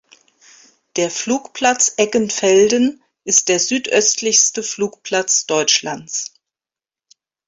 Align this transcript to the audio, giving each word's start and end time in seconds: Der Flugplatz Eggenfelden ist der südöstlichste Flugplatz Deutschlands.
Der 0.95 1.11
Flugplatz 1.11 1.93
Eggenfelden 1.97 3.03
ist 3.23 3.49
der 3.49 3.59
südöstlichste 3.59 4.63
Flugplatz 4.63 5.45
Deutschlands. 5.45 6.33